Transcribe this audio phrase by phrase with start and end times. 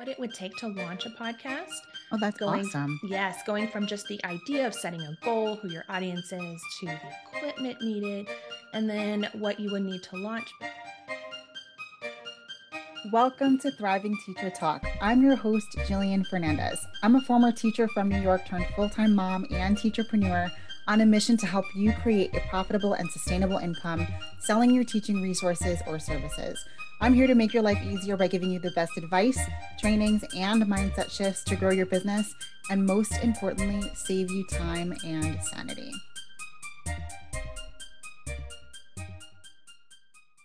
[0.00, 1.74] what it would take to launch a podcast.
[2.10, 2.98] Oh, that's going, awesome.
[3.04, 6.86] Yes, going from just the idea of setting a goal, who your audience is, to
[6.86, 6.98] the
[7.36, 8.26] equipment needed,
[8.72, 10.48] and then what you would need to launch.
[13.12, 14.86] Welcome to Thriving Teacher Talk.
[15.02, 16.82] I'm your host, Jillian Fernandez.
[17.02, 20.50] I'm a former teacher from New York turned full time mom and teacherpreneur
[20.90, 24.04] on a mission to help you create a profitable and sustainable income
[24.40, 26.64] selling your teaching resources or services.
[27.00, 29.38] I'm here to make your life easier by giving you the best advice,
[29.78, 32.34] trainings, and mindset shifts to grow your business,
[32.70, 35.92] and most importantly, save you time and sanity.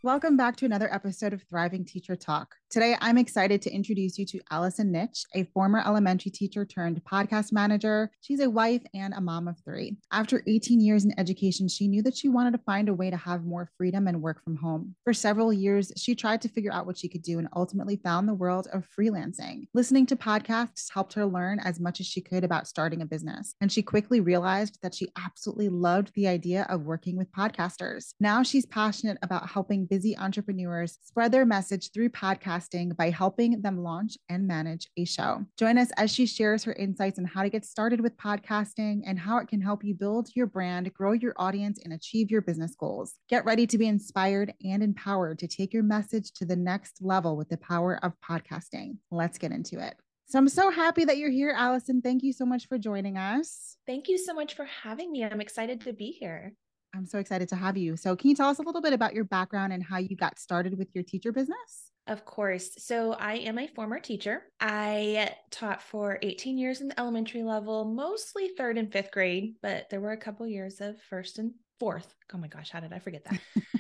[0.06, 2.58] Welcome back to another episode of Thriving Teacher Talk.
[2.70, 7.52] Today, I'm excited to introduce you to Allison Nitsch, a former elementary teacher turned podcast
[7.52, 8.12] manager.
[8.22, 9.98] She's a wife and a mom of three.
[10.12, 13.18] After 18 years in education, she knew that she wanted to find a way to
[13.18, 14.94] have more freedom and work from home.
[15.06, 18.28] For several years, she tried to figure out what she could do and ultimately found
[18.28, 19.70] the world of freelancing.
[19.74, 23.56] Listening to podcasts helped her learn as much as she could about starting a business.
[23.60, 28.14] And she quickly realized that she absolutely loved the idea of working with podcasters.
[28.20, 33.82] Now she's passionate about helping busy entrepreneurs spread their message through podcasting by helping them
[33.82, 35.42] launch and manage a show.
[35.58, 39.18] Join us as she shares her insights on how to get started with podcasting and
[39.18, 42.76] how it can help you build your brand, grow your audience, and achieve your business
[42.76, 43.14] goals.
[43.30, 47.38] Get ready to be inspired and empowered to take your message to the next level
[47.38, 48.98] with the power of podcasting.
[49.12, 49.96] Let's get into it.
[50.28, 52.02] So I'm so happy that you're here, Allison.
[52.02, 53.78] Thank you so much for joining us.
[53.88, 55.24] Thank you so much for having me.
[55.24, 56.52] I'm excited to be here.
[56.96, 57.98] I'm so excited to have you.
[57.98, 60.40] So, can you tell us a little bit about your background and how you got
[60.40, 61.92] started with your teacher business?
[62.08, 62.72] Of course.
[62.78, 64.44] So, I am a former teacher.
[64.60, 69.90] I taught for 18 years in the elementary level, mostly third and fifth grade, but
[69.90, 72.14] there were a couple years of first and fourth.
[72.34, 73.40] Oh my gosh, how did I forget that?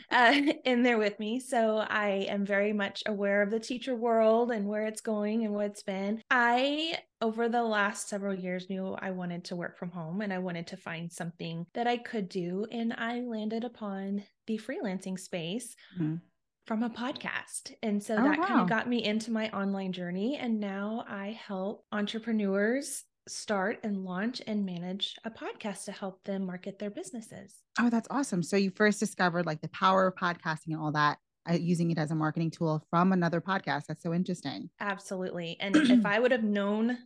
[0.12, 1.40] uh, in there with me.
[1.40, 5.54] So I am very much aware of the teacher world and where it's going and
[5.54, 6.22] what it's been.
[6.30, 10.40] I, over the last several years, knew I wanted to work from home and I
[10.40, 12.66] wanted to find something that I could do.
[12.72, 15.76] And I landed upon the freelancing space.
[15.96, 16.16] Mm-hmm
[16.66, 17.74] from a podcast.
[17.84, 18.46] And so oh, that wow.
[18.46, 20.38] kind of got me into my online journey.
[20.38, 26.46] And now I help entrepreneurs start and launch and manage a podcast to help them
[26.46, 27.64] market their businesses.
[27.80, 28.44] Oh, that's awesome.
[28.44, 31.18] So you first discovered like the power of podcasting and all that
[31.50, 33.84] uh, using it as a marketing tool from another podcast.
[33.88, 34.70] That's so interesting.
[34.80, 35.58] Absolutely.
[35.60, 36.98] And if I would have known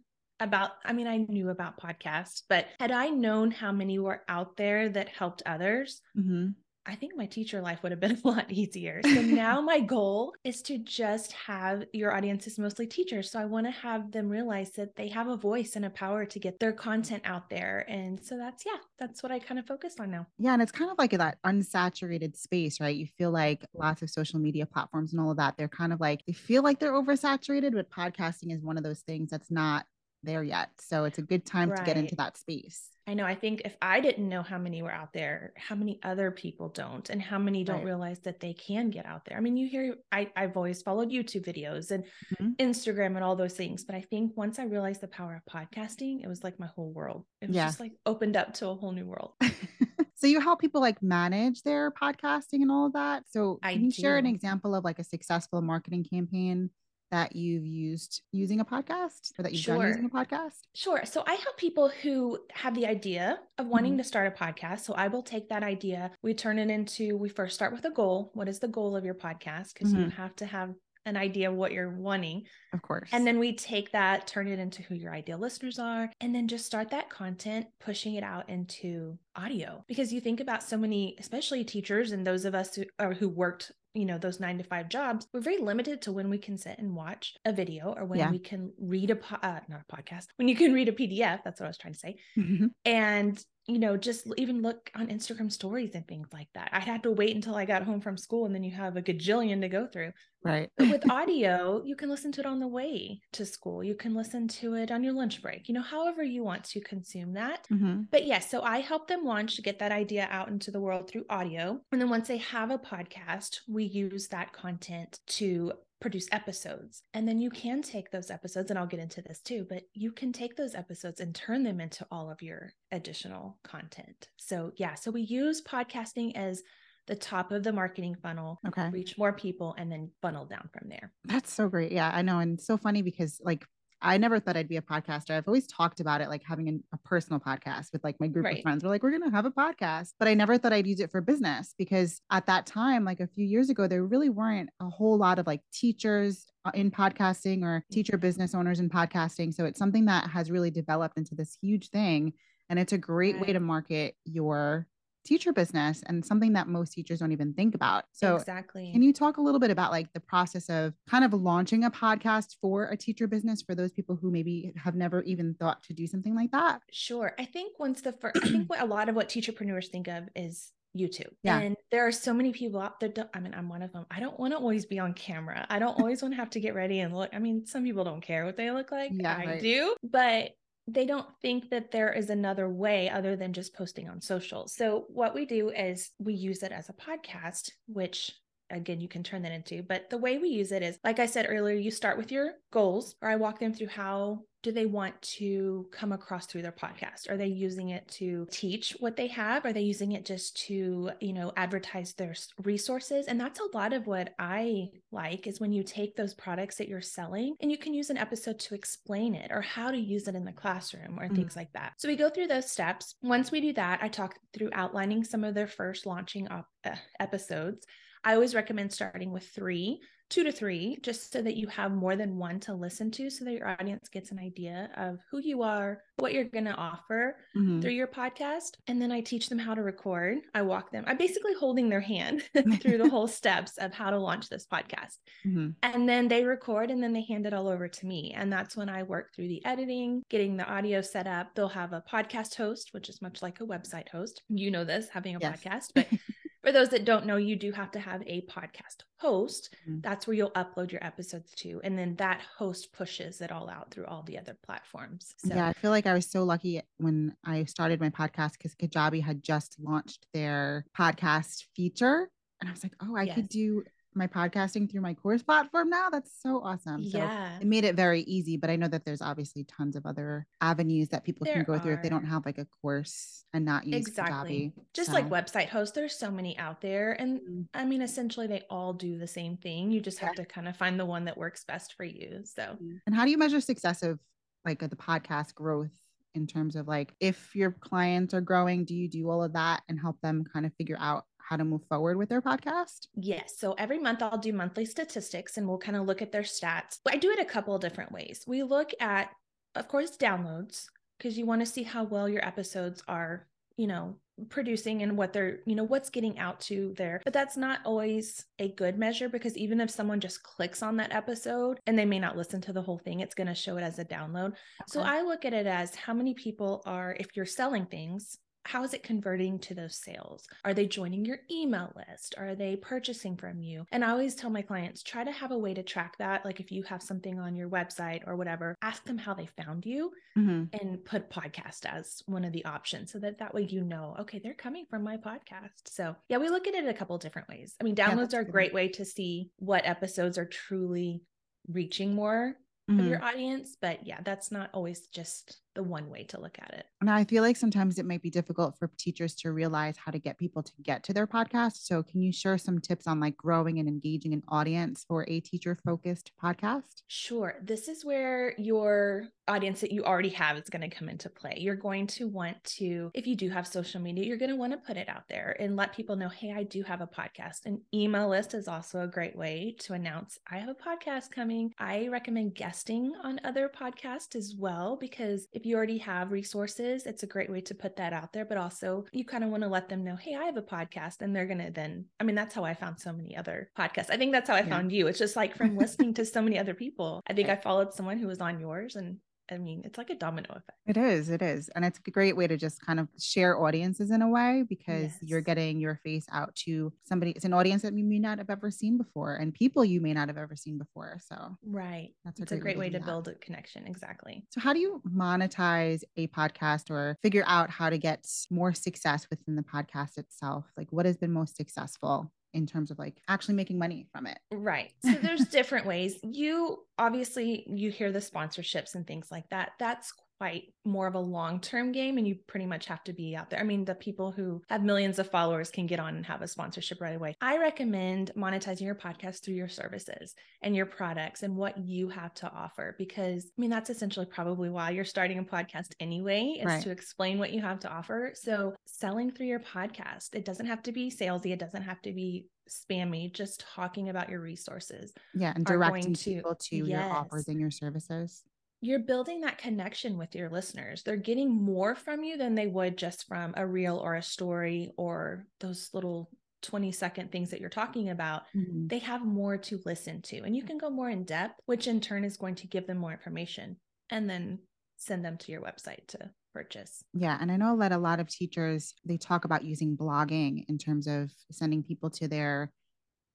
[0.42, 4.56] about I mean I knew about podcasts, but had I known how many were out
[4.56, 6.52] there that helped others, mm-hmm.
[6.90, 9.02] I think my teacher life would have been a lot easier.
[9.04, 13.30] So now my goal is to just have your audience is mostly teachers.
[13.32, 16.26] So I want to have them realize that they have a voice and a power
[16.26, 17.86] to get their content out there.
[17.88, 20.26] And so that's, yeah, that's what I kind of focused on now.
[20.40, 20.54] Yeah.
[20.54, 22.96] And it's kind of like that unsaturated space, right?
[22.96, 26.00] You feel like lots of social media platforms and all of that, they're kind of
[26.00, 29.86] like, they feel like they're oversaturated, but podcasting is one of those things that's not
[30.24, 30.70] there yet.
[30.80, 31.78] So it's a good time right.
[31.78, 32.90] to get into that space.
[33.10, 33.26] I know.
[33.26, 36.70] I think if I didn't know how many were out there, how many other people
[36.70, 37.86] don't, and how many don't right.
[37.86, 39.36] realize that they can get out there.
[39.36, 42.04] I mean, you hear, I, I've always followed YouTube videos and
[42.40, 42.52] mm-hmm.
[42.60, 43.84] Instagram and all those things.
[43.84, 46.92] But I think once I realized the power of podcasting, it was like my whole
[46.92, 47.26] world.
[47.42, 47.66] It was yeah.
[47.66, 49.34] just like opened up to a whole new world.
[50.16, 53.24] so you help people like manage their podcasting and all of that.
[53.28, 54.02] So can I you do.
[54.02, 56.70] share an example of like a successful marketing campaign
[57.12, 59.78] that you've used using a podcast or that you've sure.
[59.78, 60.60] done using a podcast?
[60.76, 61.02] Sure.
[61.06, 64.00] So I help people who have the idea of wanting mm-hmm.
[64.00, 64.82] to start a podcast.
[64.82, 67.92] So I will take that idea, we turn it into, we first start with a
[67.92, 68.32] goal.
[68.34, 69.74] What is the goal of your podcast?
[69.74, 70.04] Because mm-hmm.
[70.04, 70.74] you have to have
[71.06, 72.44] an idea of what you're wanting.
[72.74, 73.10] Of course.
[73.12, 76.48] And then we take that, turn it into who your ideal listeners are, and then
[76.48, 79.84] just start that content, pushing it out into audio.
[79.88, 83.30] Because you think about so many, especially teachers and those of us who, or who
[83.30, 86.58] worked you know those nine to five jobs we're very limited to when we can
[86.58, 88.30] sit and watch a video or when yeah.
[88.30, 91.40] we can read a po- uh, not a podcast when you can read a pdf
[91.44, 92.68] that's what i was trying to say mm-hmm.
[92.86, 96.70] and you know, just even look on Instagram stories and things like that.
[96.74, 99.02] I had to wait until I got home from school and then you have a
[99.02, 100.12] gajillion to go through.
[100.44, 100.72] Right.
[100.76, 103.84] But with audio, you can listen to it on the way to school.
[103.84, 106.82] You can listen to it on your lunch break, you know, however you want to
[106.82, 107.68] consume that.
[107.72, 108.04] Mm-hmm.
[108.10, 110.82] But yes, yeah, so I help them launch to get that idea out into the
[110.82, 111.80] world through audio.
[111.94, 115.72] And then once they have a podcast, we use that content to
[116.02, 117.04] produce episodes.
[117.14, 120.12] And then you can take those episodes, and I'll get into this too, but you
[120.12, 124.30] can take those episodes and turn them into all of your additional content.
[124.38, 126.64] So, yeah, so we use podcasting as
[127.08, 128.90] the top of the marketing funnel, okay.
[128.92, 131.12] reach more people, and then funnel down from there.
[131.26, 131.92] That's so great.
[131.92, 132.40] Yeah, I know.
[132.40, 133.66] And so funny because, like,
[134.02, 135.32] I never thought I'd be a podcaster.
[135.32, 138.46] I've always talked about it, like having a, a personal podcast with like my group
[138.46, 138.58] right.
[138.58, 138.84] of friends.
[138.84, 140.14] We're like, we're going to have a podcast.
[140.18, 143.28] But I never thought I'd use it for business because at that time, like a
[143.28, 147.64] few years ago, there really weren't a whole lot of like teachers uh, in podcasting
[147.64, 148.22] or teacher Mm-hmm.
[148.22, 149.54] business owners in podcasting.
[149.54, 152.34] So it's something that has really developed into this huge thing.
[152.70, 154.88] And it's a great way to market your
[155.30, 158.06] teacher business and something that most teachers don't even think about.
[158.12, 158.92] So exactly.
[158.92, 161.92] can you talk a little bit about like the process of kind of launching a
[161.92, 165.94] podcast for a teacher business for those people who maybe have never even thought to
[165.94, 166.82] do something like that?
[166.92, 167.36] Sure.
[167.38, 170.24] I think once the first, I think what a lot of what teacherpreneurs think of
[170.36, 171.32] is YouTube.
[171.44, 171.60] Yeah.
[171.60, 173.14] And there are so many people out there.
[173.32, 174.08] I mean, I'm one of them.
[174.10, 175.68] I don't want to always be on camera.
[175.70, 177.30] I don't always want to have to get ready and look.
[177.34, 179.12] I mean, some people don't care what they look like.
[179.14, 179.62] Yeah, I right.
[179.62, 180.56] do, but
[180.94, 184.68] they don't think that there is another way other than just posting on social.
[184.68, 188.32] So what we do is we use it as a podcast, which
[188.72, 191.26] again you can turn that into but the way we use it is like i
[191.26, 194.86] said earlier you start with your goals or i walk them through how do they
[194.86, 197.30] want to come across through their podcast?
[197.30, 199.64] Are they using it to teach what they have?
[199.64, 203.28] Are they using it just to you know advertise their resources?
[203.28, 206.90] And that's a lot of what i like is when you take those products that
[206.90, 210.28] you're selling and you can use an episode to explain it or how to use
[210.28, 211.38] it in the classroom or Mhm.
[211.38, 211.94] things like that.
[211.96, 213.16] So we go through those steps.
[213.22, 216.96] Once we do that i talk through outlining some of their first launching op- uh,
[217.22, 217.86] episodes
[218.24, 222.16] I always recommend starting with three, two to three, just so that you have more
[222.16, 225.64] than one to listen to, so that your audience gets an idea of who you
[225.64, 227.82] are, what you're going to offer Mhm.
[227.82, 228.76] through your podcast.
[228.86, 230.38] And then I teach them how to record.
[230.54, 232.44] I walk them, I'm basically holding their hand
[232.80, 235.18] through the whole steps of how to launch this podcast.
[235.48, 235.74] Mhm.
[235.82, 238.32] And then they record and then they hand it all over to me.
[238.36, 241.56] And that's when I work through the editing, getting the audio set up.
[241.56, 244.44] They'll have a podcast host, which is much like a website host.
[244.48, 245.60] You know this, having a Yes.
[245.64, 245.92] podcast.
[245.96, 246.08] But
[246.62, 249.74] for those that don't know, you do have to have a podcast host.
[249.88, 250.02] Mhm.
[250.02, 251.80] That's where you'll upload your episodes to.
[251.84, 255.36] And then that host pushes it all out through all the other platforms.
[255.38, 258.76] So Yeah, I feel like I was so lucky when I started my podcast because
[258.76, 262.30] Kajabi had just launched their podcast feature.
[262.62, 263.84] And I was like, oh, I could do
[264.16, 266.10] my podcasting through my course platform now.
[266.10, 267.04] That's so awesome.
[267.04, 267.60] So yeah.
[267.60, 271.10] it made it very easy, but I know that there's obviously tons of other avenues
[271.10, 273.86] that people can There go through if they don't have like a course and not
[273.86, 274.74] use Exactly.
[274.76, 274.84] Kajabi.
[274.94, 277.14] Just like website hosts, there's so many out there.
[277.14, 277.68] And Mhm.
[277.74, 279.92] I mean, essentially, they all do the same thing.
[279.92, 280.44] You just have Yeah.
[280.44, 282.42] to kind of find the one that works best for you.
[282.46, 284.20] So, And how do you measure success of
[284.66, 285.96] like the podcast growth
[286.36, 289.82] in terms of like if your clients are growing, do you do all of that
[289.90, 293.08] and help them kind of figure out how to move forward with their podcast?
[293.16, 293.56] yes.
[293.58, 297.00] So, every month I'll do monthly statistics and we'll kind of look at their stats.
[297.10, 298.44] I do it a couple of different ways.
[298.46, 299.32] We look at,
[299.74, 300.86] of course, downloads,
[301.18, 303.48] because you want to see how well your episodes are,
[303.78, 304.16] you know,
[304.50, 307.20] producing and what they're, you know, what's getting out to there.
[307.24, 311.14] But that's not always a good measure because even if someone just clicks on that
[311.14, 313.82] episode and they may not listen to the whole thing, it's going to show it
[313.82, 314.54] as a download.
[314.88, 318.84] So I look at it as how many people are, if you're selling things, how
[318.84, 320.48] is it converting to those sales?
[320.66, 322.36] Are they joining your email list?
[322.38, 323.86] Are they purchasing from you?
[323.92, 326.46] And I always tell my clients try to have a way to track that.
[326.46, 329.86] Like if you have something on your website or whatever, ask them how they found
[329.86, 330.70] you Mhm.
[330.80, 334.40] and put podcast as one of the options so that that way you know, okay,
[334.40, 335.88] they're coming from my podcast.
[335.88, 337.76] So yeah, we look at it a couple of different ways.
[337.80, 341.24] I mean, downloads that's are a great way to see what episodes are truly
[341.68, 342.58] reaching more
[342.88, 343.10] of Mhm.
[343.10, 343.78] your audience.
[343.80, 346.86] But yeah, that's not always just the one way to look at it.
[347.02, 350.20] And I feel like sometimes it might be difficult for teachers to realize how to
[350.20, 351.86] get people to get to their podcast.
[351.86, 355.40] So, can you share some tips on like growing and engaging an audience for a
[355.40, 357.04] teacher focused podcast?
[357.08, 357.56] Sure.
[357.64, 361.56] This is where your audience that you already have is going to come into play.
[361.58, 364.74] You're going to want to, if you do have social media, you're going to want
[364.74, 367.66] to put it out there and let people know, hey, I do have a podcast.
[367.66, 371.74] An email list is also a great way to announce, I have a podcast coming.
[371.80, 377.24] I recommend guesting on other podcasts as well, because if you already have resources, it's
[377.24, 378.46] a great way to put that out there.
[378.46, 381.22] But also, you kind of want to let them know, hey, I have a podcast.
[381.22, 384.10] And they're going to then, I mean, that's how I found so many other podcasts.
[384.10, 384.70] I think that's how I Yeah.
[384.70, 385.08] found you.
[385.08, 387.22] It's just like from listening to so many other people.
[387.28, 387.50] I think.
[387.50, 388.96] I followed someone who was on yours.
[388.96, 389.18] And
[389.52, 390.78] I mean, it's like a domino effect.
[390.86, 391.70] It is, it is.
[391.70, 395.12] And it's a great way to just kind of share audiences in a way because
[395.22, 398.50] you're getting your face out to somebody, it's an audience that you may not have
[398.50, 401.20] ever seen before and people you may not have ever seen before.
[401.26, 402.14] So, Right.
[402.26, 403.06] that's It's a great way do to that.
[403.06, 403.86] build a connection.
[403.88, 404.46] Exactly.
[404.50, 409.28] So, how do you monetize a podcast or figure out how to get more success
[409.30, 410.66] within the podcast itself?
[410.78, 414.40] Like, what has been most successful in terms of like actually making money from it?
[414.52, 414.92] Right.
[415.04, 416.20] So there's different ways.
[416.24, 419.72] You obviously you hear the sponsorships and things like that.
[419.80, 423.50] That's quite more of a long-term game and you pretty much have to be out
[423.50, 423.60] there.
[423.60, 426.48] I mean, the people who have millions of followers can get on and have a
[426.48, 427.36] sponsorship right away.
[427.42, 432.34] I recommend monetizing your podcast through your services and your products and what you have
[432.36, 436.66] to offer because I mean that's essentially probably why you're starting a podcast anyway is
[436.66, 436.84] Right.
[436.84, 438.32] to explain what you have to offer.
[438.34, 442.14] So selling through your podcast, it doesn't have to be salesy, it doesn't have to
[442.14, 445.12] be spammy just talking about your resources.
[445.36, 445.52] Yeah.
[445.54, 448.44] And directing to- people to your offers and your services.
[448.82, 451.04] You're building that connection with your listeners.
[451.04, 454.92] They're getting more from you than they would just from a reel or a story
[454.98, 456.32] or those little
[456.62, 458.44] 20 second things that you're talking about.
[458.56, 458.90] Mhm.
[458.90, 462.00] They have more to listen to, and you can go more in depth, which in
[462.00, 463.78] turn is going to give them more information
[464.10, 464.60] and then
[464.98, 467.04] send them to your website to purchase.
[467.14, 470.78] Yeah, and I know that a lot of teachers they talk about using blogging in
[470.78, 472.72] terms of sending people to their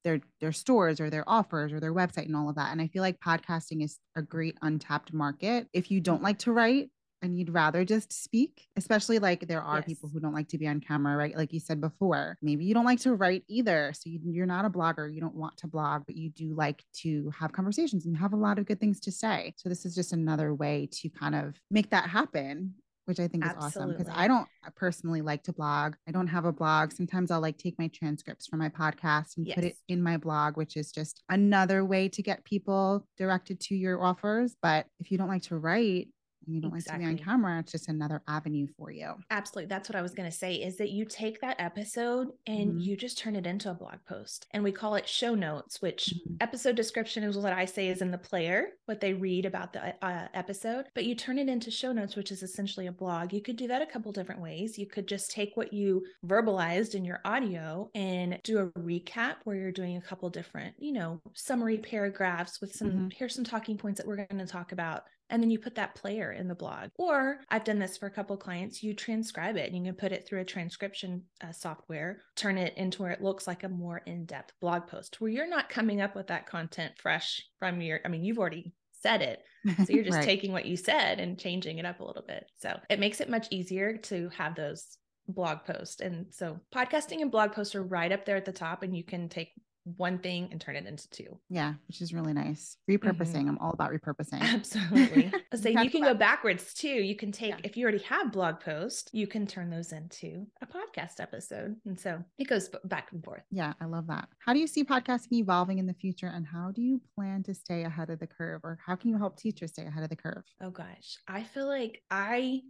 [0.05, 2.71] their their stores or their offers or their website and all of that.
[2.71, 5.67] And I feel like podcasting is a great untapped market.
[5.73, 6.91] If you don't like to write
[7.23, 10.69] and you'd rather just speak, especially like there are people who don't like to be
[10.69, 11.35] on camera, right?
[11.35, 13.93] Like you said before, maybe you don't like to write either.
[13.95, 16.85] So you, you're not a blogger, you don't want to blog, but you do like
[17.01, 19.55] to have conversations and have a lot of good things to say.
[19.57, 22.75] So this is just another way to kind of make that happen
[23.07, 25.95] which I think is awesome because I don't personally like to blog.
[26.09, 26.93] I don't have a blog.
[26.93, 30.57] Sometimes I'll like take my transcripts from my podcast and put it in my blog,
[30.57, 34.57] which is just another way to get people directed to your offers.
[34.63, 36.09] But if you don't like to write
[36.47, 39.15] you don't like to be on camera, it's just another avenue for you.
[39.31, 39.67] Absolutely.
[39.69, 42.85] That's what I was going to say is that you take that episode and Mhm.
[42.85, 44.47] you just turn it into a blog post.
[44.53, 46.37] And we call it show notes, which Mhm.
[46.41, 49.95] episode description is what I say is in the player, what they read about the
[50.05, 50.87] uh, episode.
[50.95, 53.33] But you turn it into show notes, which is essentially a blog.
[53.33, 54.79] You could do that a couple different ways.
[54.79, 59.57] You could just take what you verbalized in your audio and do a recap where
[59.57, 63.13] you're doing a couple different, you know, summary paragraphs with some, Mhm.
[63.13, 65.95] here's some talking points that we're going to talk about and then you put that
[65.95, 66.91] player in the blog.
[66.97, 68.83] Or I've done this for a couple clients.
[68.83, 72.77] You transcribe it and you can put it through a transcription uh, software, turn it
[72.77, 76.01] into where it looks like a more in depth blog post where you're not coming
[76.01, 79.41] up with that content fresh from your, I mean, you've already said it.
[79.83, 80.25] So you're just Right.
[80.25, 82.45] taking what you said and changing it up a little bit.
[82.57, 84.97] So it makes it much easier to have those
[85.29, 86.01] blog posts.
[86.01, 89.05] And so podcasting and blog posts are right up there at the top, and you
[89.05, 89.53] can take
[89.85, 91.39] one thing and turn it into two.
[91.51, 92.77] yeah, which is really nice.
[92.91, 93.07] Mm-hmm.
[93.07, 93.49] Repurposing.
[93.49, 94.41] I'm all about repurposing.
[94.41, 95.33] Absolutely.
[95.55, 96.89] Say you can go backwards too.
[96.89, 97.57] You can take Yeah.
[97.65, 101.77] if you already have blog posts, you can turn those into a podcast episode.
[101.85, 103.43] And so it goes back and forth.
[103.51, 104.29] Yeah, I love that.
[104.39, 107.55] How do you see podcasting evolving in the future and how do you plan to
[107.55, 110.17] stay ahead of the curve or how can you help teachers stay ahead of the
[110.17, 110.45] curve?
[110.63, 111.19] Oh gosh.
[111.29, 112.63] I feel like I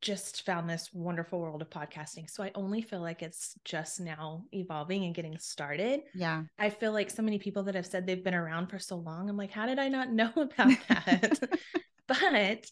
[0.00, 2.30] just found this wonderful world of podcasting.
[2.30, 6.00] So I only feel like it's just now evolving and getting started.
[6.14, 6.42] Yeah.
[6.58, 9.28] I feel like so many people that have said they've been around for so long.
[9.28, 11.38] I'm like, how did I not know about that?
[12.06, 12.66] but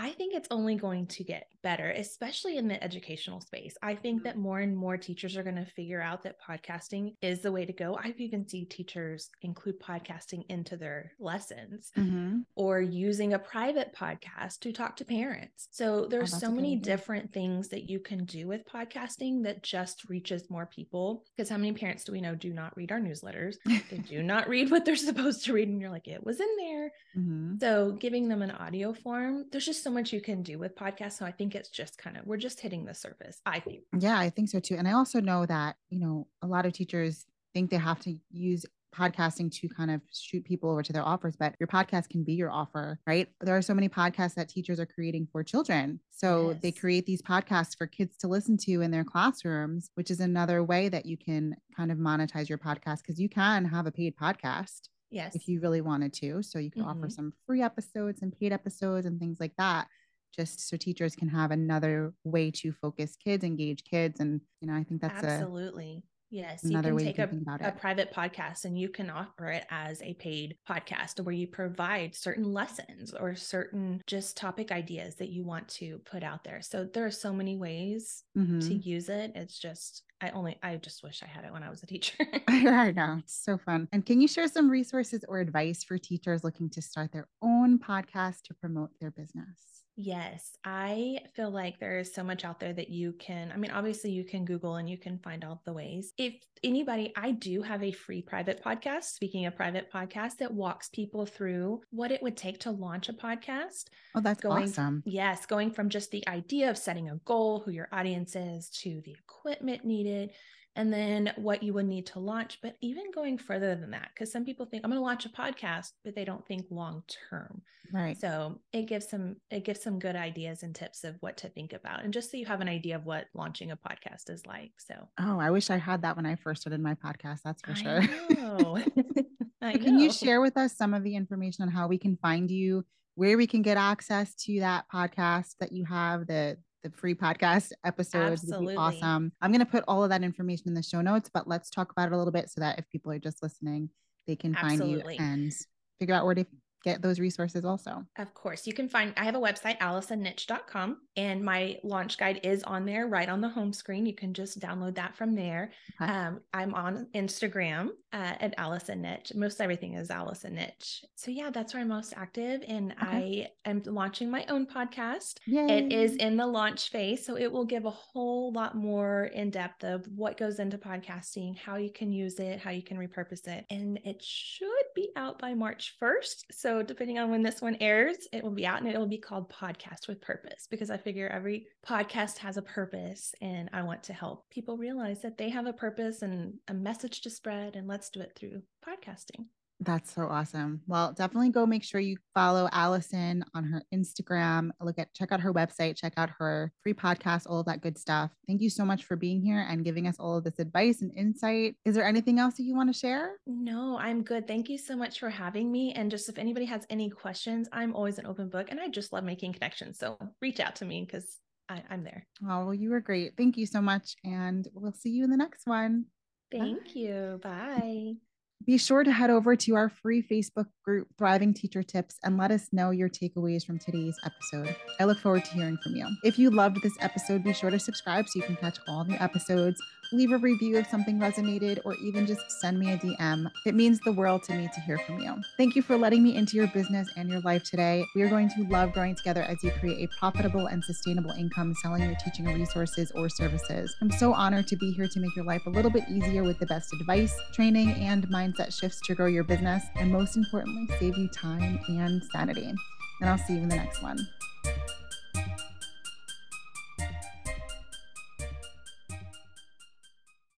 [0.00, 3.76] I think it's only going to get better, especially in the educational space.
[3.82, 4.24] I think Mhm.
[4.24, 7.66] that more and more teachers are going to figure out that podcasting is the way
[7.66, 7.98] to go.
[8.00, 12.44] I've even seen teachers include podcasting into their lessons Mhm.
[12.54, 15.66] or using a private podcast to talk to parents.
[15.72, 16.82] So there's Oh, so many idea.
[16.96, 21.24] different things that you can do with podcasting that just reaches more people.
[21.36, 23.56] Because how many parents do we know do not read our newsletters?
[23.90, 25.68] They do not read what they're supposed to read.
[25.68, 26.92] And you're like, it was in there.
[27.16, 27.58] Mhm.
[27.60, 31.18] So giving them an audio form, there's just so much you can do with podcasts.
[31.18, 33.82] So I think it's just kind of, we're just hitting the surface, I think.
[33.98, 34.76] Yeah, I think so too.
[34.76, 38.16] And I also know that, you know, a lot of teachers think they have to
[38.30, 38.64] use
[38.94, 42.32] podcasting to kind of shoot people over to their offers, but your podcast can be
[42.32, 43.28] your offer, right?
[43.40, 46.00] There are so many podcasts that teachers are creating for children.
[46.10, 50.20] So they create these podcasts for kids to listen to in their classrooms, which is
[50.20, 53.92] another way that you can kind of monetize your podcast because you can have a
[53.92, 55.34] paid podcast Yes.
[55.34, 56.42] if you really wanted to.
[56.42, 57.12] So you can offer Mhm.
[57.12, 59.88] some free episodes and paid episodes and things like that,
[60.34, 64.20] just so teachers can have another way to focus kids, engage kids.
[64.20, 66.04] And, you know, I think that's a, Absolutely.
[66.30, 66.62] Yes.
[66.62, 69.46] another you way can you take can a, a private podcast and you can offer
[69.48, 75.14] it as a paid podcast where you provide certain lessons or certain just topic ideas
[75.16, 76.60] that you want to put out there.
[76.60, 78.84] So there are so many ways to Mhm.
[78.84, 79.32] use it.
[79.36, 82.16] It's just, I only, I just wish I had it when I was a teacher.
[82.48, 83.88] I know it's so fun.
[83.92, 87.78] And can you share some resources or advice for teachers looking to start their own
[87.78, 89.77] podcast to promote their business?
[90.00, 93.50] Yes, I feel like there is so much out there that you can.
[93.50, 96.12] I mean, obviously, you can Google and you can find all the ways.
[96.16, 99.04] If anybody, I do have a free private podcast.
[99.04, 103.12] Speaking of private podcast, that walks people through what it would take to launch a
[103.12, 103.86] podcast.
[104.14, 105.02] Oh, that's Going- awesome.
[105.04, 109.02] Yes, going from just the idea of setting a goal, who your audience is, to
[109.04, 110.30] the equipment needed,
[110.76, 112.58] and then what you would need to launch.
[112.62, 115.28] But even going further than that, because some people think I'm going to launch a
[115.28, 117.62] podcast, but they don't think long term.
[117.92, 118.18] Right.
[118.18, 121.72] So it gives some it gives some good ideas and tips of what to think
[121.72, 124.72] about, and just so you have an idea of what launching a podcast is like.
[124.78, 127.40] So Oh, I wish I had that when I first started my podcast.
[127.44, 128.02] That's for sure.
[128.30, 128.78] know.
[129.62, 132.16] I So Can you share with us some of the information on how we can
[132.16, 132.84] find you,
[133.16, 137.72] where we can get access to that podcast that you have, the the free podcast
[137.84, 139.32] episodes would be awesome.
[139.40, 141.90] I'm going to put all of that information in the show notes, but let's talk
[141.90, 143.90] about it a little bit so that if people are just listening,
[144.26, 145.16] they can Absolutely.
[145.16, 145.52] find you and
[145.98, 146.46] figure out where to
[146.84, 148.04] get those resources also.
[148.18, 152.62] Of course, you can find, I have a website, allisonnitsch.com, and my launch guide is
[152.62, 154.06] on there right on the home screen.
[154.06, 155.72] You can just download that from there.
[156.00, 156.12] Okay.
[156.12, 159.34] Um, I'm on Instagram uh, at Allison Nitsch.
[159.34, 161.04] Most everything is Allison Nitsch.
[161.16, 162.62] So, yeah, that's where I'm most active.
[162.68, 165.38] And I am launching my own podcast.
[165.68, 169.50] It is in the launch phase, so it will give a whole lot more in
[169.50, 173.46] depth of what goes into podcasting, how you can use it, how you can repurpose
[173.46, 173.64] it.
[173.70, 176.44] And it should be out by March 1st.
[176.52, 179.18] So, depending on when this one airs, it will be out and it will be
[179.18, 184.02] called Podcast with Purpose because I figure every podcast has a purpose and I want
[184.04, 187.76] to help people realize that they have a purpose and a message to spread.
[187.76, 189.46] And let's do it through podcasting.
[189.80, 190.80] That's so awesome.
[190.86, 194.70] Well, definitely go make sure you follow Allison on her Instagram.
[194.80, 197.96] Look at check out her website, check out her free podcast, all of that good
[197.96, 198.32] stuff.
[198.48, 201.12] Thank you so much for being here and giving us all of this advice and
[201.16, 201.76] insight.
[201.84, 203.36] Is there anything else that you want to share?
[203.46, 204.48] No, I'm good.
[204.48, 205.92] Thank you so much for having me.
[205.92, 209.12] And just if anybody has any questions, I'm always an open book and I just
[209.12, 209.98] love making connections.
[209.98, 212.26] So reach out to me because I'm there.
[212.42, 213.34] Oh, well, you were great.
[213.36, 214.16] Thank you so much.
[214.24, 216.06] And we'll see you in the next one.
[216.50, 216.90] Thank Bye.
[216.94, 217.40] you.
[217.42, 218.27] Bye.
[218.66, 222.50] Be sure to head over to our free Facebook group, Thriving Teacher Tips, and let
[222.50, 224.76] us know your takeaways from today's episode.
[225.00, 226.06] I look forward to hearing from you.
[226.24, 229.16] If you loved this episode, be sure to subscribe so you can catch all new
[229.20, 229.80] episodes.
[230.10, 233.50] Leave a review if something resonated, or even just send me a DM.
[233.66, 235.36] It means the world to me to hear from you.
[235.58, 238.06] Thank you for letting me into your business and your life today.
[238.14, 241.74] We are going to love growing together as you create a profitable and sustainable income
[241.82, 243.94] selling your teaching resources or services.
[244.00, 246.58] I'm so honored to be here to make your life a little bit easier with
[246.58, 251.18] the best advice, training, and mindset shifts to grow your business, and most importantly, save
[251.18, 252.72] you time and sanity.
[253.20, 254.26] And I'll see you in the next one.